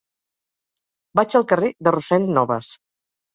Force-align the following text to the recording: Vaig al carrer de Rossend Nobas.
Vaig 1.19 1.35
al 1.41 1.45
carrer 1.51 1.69
de 1.89 1.95
Rossend 1.97 2.33
Nobas. 2.39 2.73